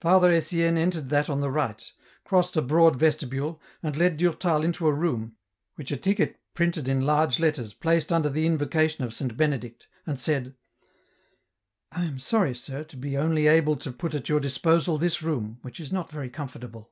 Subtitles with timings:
[0.00, 1.92] Father Etienne entered that on the right,
[2.24, 5.36] crossed a broad vestibule, and led Durtal into a room,
[5.74, 9.36] which a ticket printed in large letters placed under the invocation of St.
[9.36, 10.54] Benedict, and said,"
[11.92, 15.58] I am sorry, sir, to be only able to put at your disposal this room,
[15.60, 16.86] which is not very com fortable."